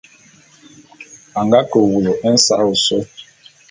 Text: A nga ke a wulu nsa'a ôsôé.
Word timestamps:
A 1.39 1.39
nga 1.45 1.59
ke 1.69 1.77
a 1.83 1.87
wulu 1.89 2.11
nsa'a 2.33 2.63
ôsôé. 2.71 3.03